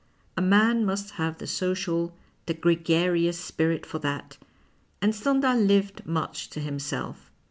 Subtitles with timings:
[0.35, 2.17] A man must have the social,
[2.47, 4.39] tiic gregarious spirit for that,
[4.99, 7.29] and Stendhal lived much to himself.